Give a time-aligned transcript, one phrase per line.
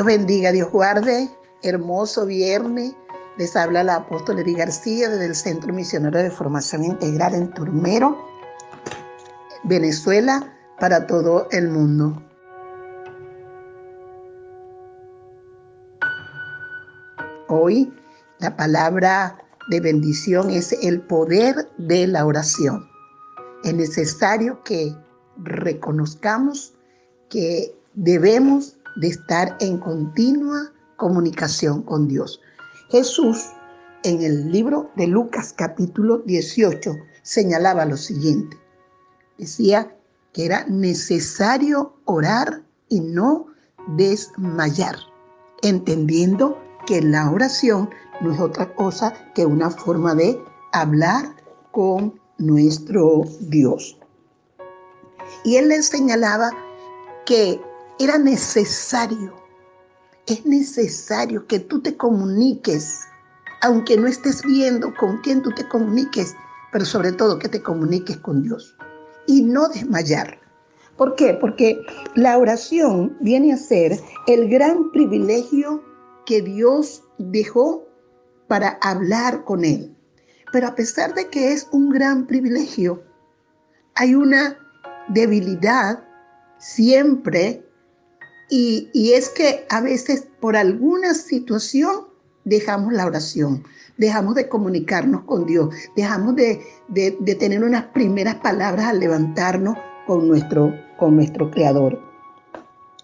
[0.00, 1.28] Dios bendiga, Dios guarde.
[1.62, 2.94] Hermoso viernes.
[3.36, 8.16] Les habla la apóstol Edith García desde el Centro Misionero de Formación Integral en Turmero,
[9.64, 12.18] Venezuela, para todo el mundo.
[17.48, 17.92] Hoy
[18.38, 19.36] la palabra
[19.68, 22.88] de bendición es el poder de la oración.
[23.64, 24.96] Es necesario que
[25.36, 26.72] reconozcamos
[27.28, 32.40] que debemos de estar en continua comunicación con Dios.
[32.90, 33.50] Jesús
[34.02, 38.56] en el libro de Lucas capítulo 18 señalaba lo siguiente.
[39.38, 39.94] Decía
[40.32, 43.46] que era necesario orar y no
[43.96, 44.96] desmayar,
[45.62, 51.36] entendiendo que la oración no es otra cosa que una forma de hablar
[51.72, 53.98] con nuestro Dios.
[55.44, 56.50] Y él le señalaba
[57.26, 57.60] que
[58.00, 59.34] era necesario,
[60.26, 63.00] es necesario que tú te comuniques,
[63.60, 66.34] aunque no estés viendo con quién tú te comuniques,
[66.72, 68.74] pero sobre todo que te comuniques con Dios
[69.26, 70.40] y no desmayar.
[70.96, 71.34] ¿Por qué?
[71.34, 71.78] Porque
[72.14, 75.84] la oración viene a ser el gran privilegio
[76.24, 77.86] que Dios dejó
[78.48, 79.94] para hablar con Él.
[80.52, 83.02] Pero a pesar de que es un gran privilegio,
[83.94, 84.56] hay una
[85.08, 86.02] debilidad
[86.58, 87.66] siempre
[88.50, 92.08] y, es que a veces por alguna situación
[92.44, 93.62] dejamos la oración,
[93.96, 96.60] dejamos de comunicarnos con Dios, dejamos de,
[97.38, 102.00] tener unas primeras palabras al levantarnos con nuestro, con nuestro Creador.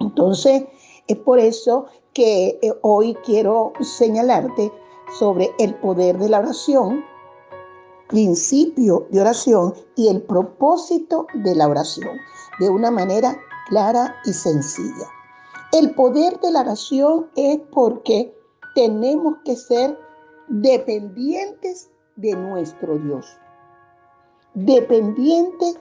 [0.00, 0.64] Entonces,
[1.06, 4.72] es por eso que eh, hoy quiero señalarte
[5.18, 7.04] sobre el poder de la oración,
[8.08, 12.16] principio de oración y el propósito de la oración,
[12.60, 13.36] de una manera
[13.68, 15.13] clara y sencilla.
[15.74, 18.32] El poder de la oración es porque
[18.76, 19.98] tenemos que ser
[20.46, 23.26] dependientes de nuestro Dios,
[24.54, 25.80] dependientes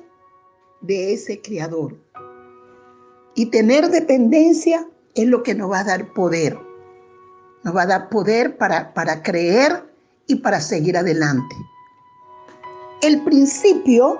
[0.82, 1.96] de ese Creador.
[3.36, 6.58] Y tener dependencia es lo que nos va a dar poder.
[7.62, 9.94] Nos va a dar poder para, para creer
[10.26, 11.56] y para seguir adelante.
[13.04, 14.20] El principio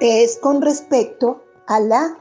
[0.00, 2.16] es con respecto a la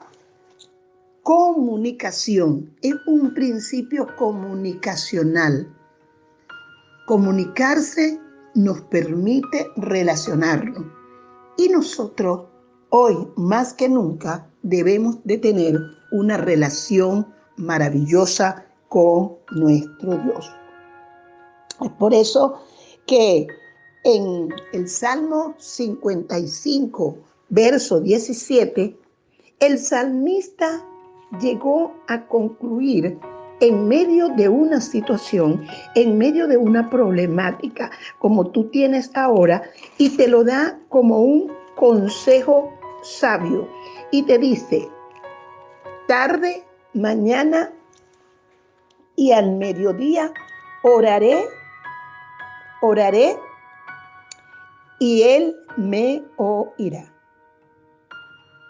[1.29, 5.71] comunicación, es un principio comunicacional.
[7.05, 8.19] Comunicarse
[8.55, 10.87] nos permite relacionarnos
[11.55, 12.47] y nosotros
[12.89, 15.79] hoy más que nunca debemos de tener
[16.11, 20.51] una relación maravillosa con nuestro Dios.
[21.79, 22.59] Es por eso
[23.05, 23.45] que
[24.03, 27.17] en el Salmo 55,
[27.49, 28.97] verso 17,
[29.59, 30.88] el salmista
[31.39, 33.19] llegó a concluir
[33.61, 39.63] en medio de una situación, en medio de una problemática como tú tienes ahora,
[39.97, 42.71] y te lo da como un consejo
[43.03, 43.67] sabio.
[44.11, 44.87] Y te dice,
[46.07, 46.63] tarde,
[46.93, 47.71] mañana
[49.15, 50.31] y al mediodía
[50.83, 51.43] oraré,
[52.81, 53.37] oraré,
[54.99, 57.13] y Él me oirá.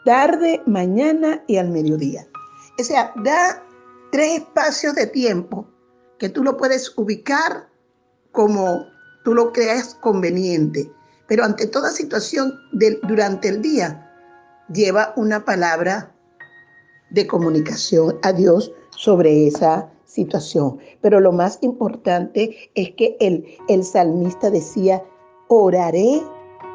[0.06, 2.28] Tarde, mañana y al mediodía.
[2.79, 3.62] O sea, da
[4.12, 5.67] tres espacios de tiempo
[6.17, 7.67] que tú lo puedes ubicar
[8.31, 8.85] como
[9.25, 10.89] tú lo creas conveniente.
[11.28, 12.53] Pero ante toda situación
[13.03, 14.09] durante el día,
[14.74, 16.15] lleva una palabra
[17.09, 20.80] de comunicación a Dios sobre esa situación.
[21.01, 25.04] Pero lo más importante es que el, el salmista decía,
[25.50, 26.21] oraré,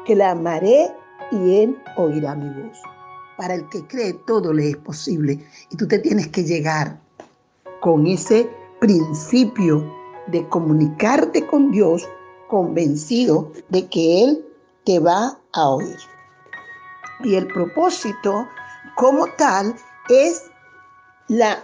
[0.05, 0.91] clamaré
[1.31, 2.94] y él oirá mi voz.
[3.37, 5.45] Para el que cree todo le es posible.
[5.69, 6.99] Y tú te tienes que llegar
[7.81, 8.49] con ese
[8.79, 9.83] principio
[10.27, 12.07] de comunicarte con Dios
[12.47, 14.45] convencido de que Él
[14.85, 15.97] te va a oír.
[17.23, 18.47] Y el propósito
[18.95, 19.75] como tal
[20.09, 20.43] es
[21.27, 21.63] la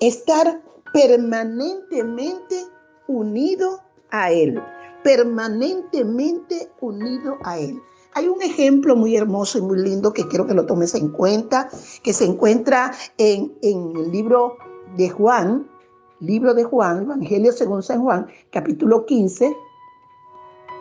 [0.00, 0.60] estar
[0.92, 2.66] permanentemente
[3.06, 4.60] unido a Él,
[5.02, 7.80] permanentemente unido a Él.
[8.18, 11.70] Hay un ejemplo muy hermoso y muy lindo que quiero que lo tomes en cuenta,
[12.02, 14.56] que se encuentra en, en el libro
[14.96, 15.70] de Juan,
[16.18, 19.56] libro de Juan, Evangelio según San Juan, capítulo 15,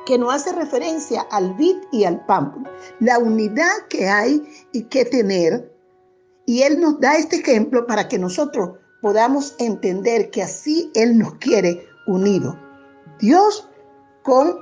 [0.08, 2.68] que no hace referencia al vid y al pámpano,
[3.02, 4.42] la unidad que hay
[4.72, 5.72] y que tener.
[6.48, 11.36] Y Él nos da este ejemplo para que nosotros podamos entender que así Él nos
[11.36, 12.56] quiere unidos.
[13.20, 13.70] Dios
[14.24, 14.58] con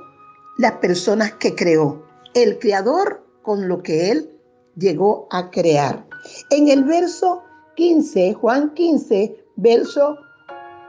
[0.58, 2.05] las personas que creó,
[2.36, 4.30] el creador con lo que Él
[4.76, 6.06] llegó a crear.
[6.50, 7.42] En el verso
[7.76, 10.18] 15, Juan 15, verso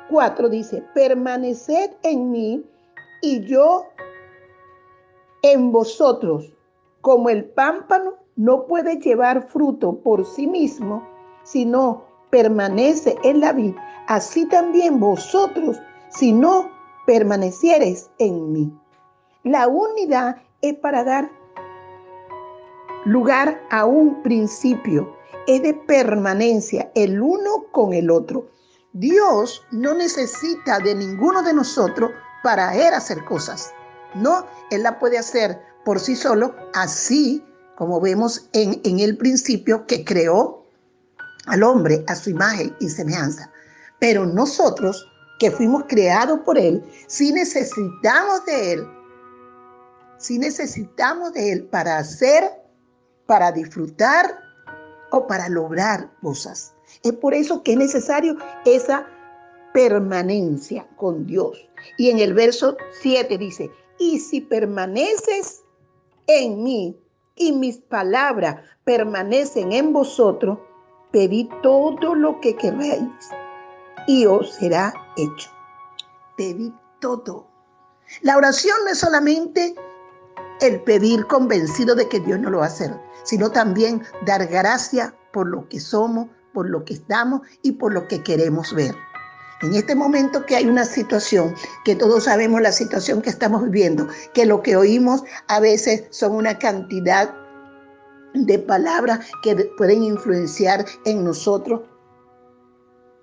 [0.10, 2.66] 4 dice, permaneced en mí
[3.22, 3.86] y yo
[5.42, 6.54] en vosotros,
[7.00, 11.02] como el pámpano no puede llevar fruto por sí mismo,
[11.44, 13.74] sino permanece en la vid,
[14.08, 15.80] así también vosotros,
[16.10, 16.70] si no
[17.06, 18.74] permaneciereis en mí.
[19.44, 21.30] La unidad es para dar
[23.06, 25.16] lugar a un principio,
[25.48, 28.50] es de permanencia, el uno con el otro.
[28.94, 32.12] Dios no necesita de ninguno de nosotros
[32.44, 33.74] para Él hacer cosas.
[34.16, 37.44] No, Él la puede hacer por sí solo, así
[37.76, 40.66] como vemos en, en el principio que creó
[41.46, 43.52] al hombre a su imagen y semejanza.
[44.00, 45.08] Pero nosotros,
[45.40, 48.97] que fuimos creados por Él, si necesitamos de Él,
[50.18, 52.44] si necesitamos de Él para hacer,
[53.26, 54.40] para disfrutar
[55.12, 56.74] o para lograr cosas.
[57.04, 59.08] Es por eso que es necesario esa
[59.74, 61.70] permanencia con Dios.
[61.98, 63.70] Y en el verso 7 dice,
[64.00, 65.64] y si permaneces
[66.28, 67.00] en mí
[67.36, 70.60] y mis palabras permanecen en vosotros,
[71.12, 73.30] pedid todo lo que queráis
[74.08, 75.50] y os será hecho.
[76.36, 77.48] Pedid todo.
[78.22, 79.76] La oración no es solamente
[80.62, 82.94] el pedir convencido de que Dios no lo va a hacer,
[83.24, 88.08] sino también dar gracia por lo que somos, por lo que estamos y por lo
[88.08, 88.96] que queremos ver.
[89.62, 94.08] En este momento que hay una situación, que todos sabemos la situación que estamos viviendo,
[94.34, 97.34] que lo que oímos a veces son una cantidad
[98.34, 101.82] de palabras que pueden influenciar en nosotros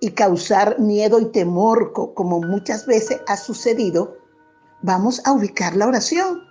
[0.01, 4.17] y causar miedo y temor, como muchas veces ha sucedido,
[4.81, 6.41] vamos a ubicar la oración.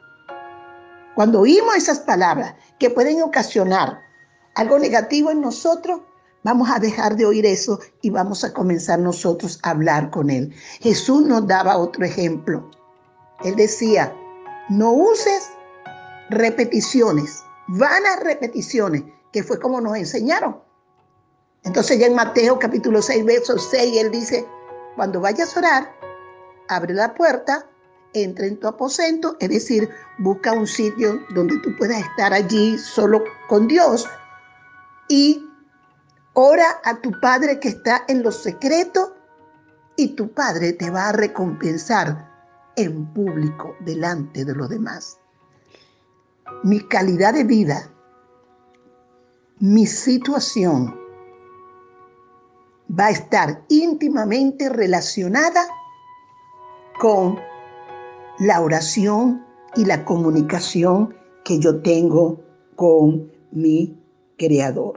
[1.14, 4.00] Cuando oímos esas palabras que pueden ocasionar
[4.54, 6.00] algo negativo en nosotros,
[6.42, 10.54] vamos a dejar de oír eso y vamos a comenzar nosotros a hablar con Él.
[10.80, 12.68] Jesús nos daba otro ejemplo.
[13.44, 14.14] Él decía,
[14.68, 15.50] no uses
[16.30, 19.02] repeticiones, vanas repeticiones,
[19.32, 20.60] que fue como nos enseñaron.
[21.64, 24.46] Entonces ya en Mateo capítulo 6, verso 6, Él dice,
[24.96, 25.92] cuando vayas a orar,
[26.68, 27.66] abre la puerta,
[28.14, 33.22] entra en tu aposento, es decir, busca un sitio donde tú puedas estar allí solo
[33.48, 34.08] con Dios
[35.08, 35.44] y
[36.32, 39.14] ora a tu Padre que está en lo secreto
[39.96, 42.32] y tu Padre te va a recompensar
[42.76, 45.18] en público delante de los demás.
[46.62, 47.90] Mi calidad de vida,
[49.60, 50.98] mi situación
[52.98, 55.66] va a estar íntimamente relacionada
[56.98, 57.38] con
[58.38, 59.44] la oración
[59.76, 61.14] y la comunicación
[61.44, 62.42] que yo tengo
[62.76, 64.00] con mi
[64.38, 64.94] Creador.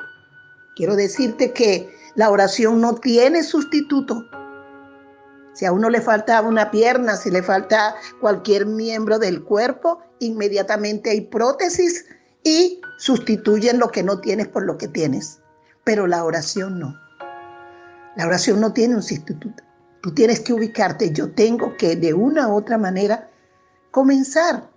[0.75, 4.25] Quiero decirte que la oración no tiene sustituto.
[5.53, 11.11] Si a uno le falta una pierna, si le falta cualquier miembro del cuerpo, inmediatamente
[11.11, 12.05] hay prótesis
[12.43, 15.39] y sustituyen lo que no tienes por lo que tienes.
[15.83, 16.95] Pero la oración no.
[18.15, 19.63] La oración no tiene un sustituto.
[20.01, 21.11] Tú tienes que ubicarte.
[21.11, 23.29] Yo tengo que de una u otra manera
[23.91, 24.69] comenzar,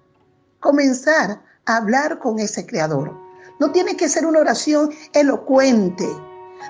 [0.60, 3.14] comenzar a hablar con ese creador.
[3.58, 6.08] No tiene que ser una oración elocuente.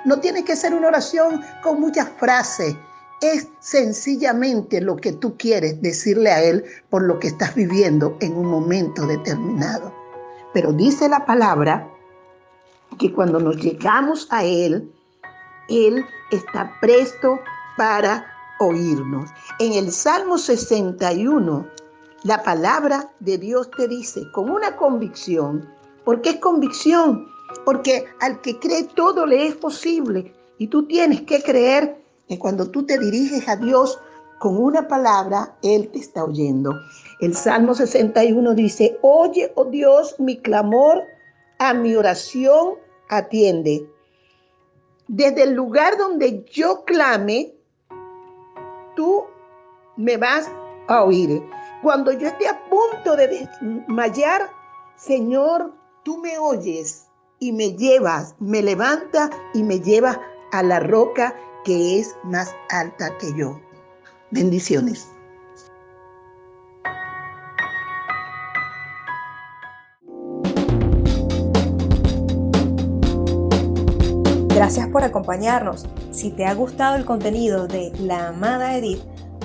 [0.05, 2.75] No tiene que ser una oración con muchas frases.
[3.21, 8.35] Es sencillamente lo que tú quieres decirle a Él por lo que estás viviendo en
[8.35, 9.95] un momento determinado.
[10.53, 11.89] Pero dice la palabra
[12.99, 14.91] que cuando nos llegamos a Él,
[15.69, 17.39] Él está presto
[17.77, 18.27] para
[18.61, 19.31] oírnos.
[19.59, 21.67] En el Salmo 61,
[22.25, 25.67] la palabra de Dios te dice con una convicción,
[26.05, 27.29] ¿Por qué es convicción?
[27.65, 30.33] Porque al que cree todo le es posible.
[30.59, 33.99] Y tú tienes que creer que cuando tú te diriges a Dios
[34.39, 36.75] con una palabra, Él te está oyendo.
[37.21, 41.03] El Salmo 61 dice, oye, oh Dios, mi clamor,
[41.59, 42.75] a mi oración
[43.09, 43.87] atiende.
[45.09, 47.55] Desde el lugar donde yo clame,
[48.97, 49.25] tú
[49.97, 50.51] me vas
[50.89, 51.43] a oír.
[51.83, 54.51] Cuando yo esté a punto de desmayar,
[54.97, 57.07] Señor, tú me oyes
[57.39, 60.21] y me llevas, me levanta y me lleva
[60.53, 63.61] a la roca que es más alta que yo.
[64.31, 65.09] Bendiciones.
[74.49, 75.87] Gracias por acompañarnos.
[76.21, 79.01] Si te ha gustado el contenido de La Amada Edith,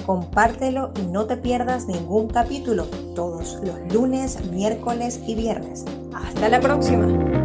[0.05, 2.83] compártelo y no te pierdas ningún capítulo
[3.15, 5.85] todos los lunes, miércoles y viernes.
[6.13, 7.44] Hasta la próxima.